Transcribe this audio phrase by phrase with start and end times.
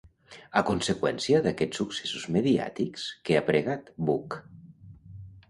[0.59, 4.41] A conseqüència d'aquests successos mediàtics, què ha pregat Buch?